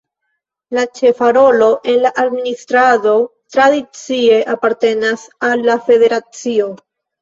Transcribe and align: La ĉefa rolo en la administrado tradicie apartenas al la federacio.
La 0.77 0.85
ĉefa 0.99 1.29
rolo 1.37 1.67
en 1.93 2.01
la 2.07 2.13
administrado 2.25 3.13
tradicie 3.59 4.43
apartenas 4.59 5.31
al 5.53 5.67
la 5.73 5.81
federacio. 5.89 6.77